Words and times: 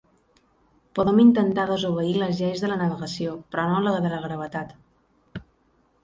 Podem 0.99 1.19
intentar 1.23 1.65
desobeir 1.71 2.15
les 2.21 2.39
lleis 2.39 2.63
de 2.63 2.69
la 2.71 2.77
navegació 2.79 3.35
però 3.55 3.67
no 3.73 3.83
la 3.89 3.91
de 4.07 4.11
la 4.15 4.23
gravetat. 4.25 4.73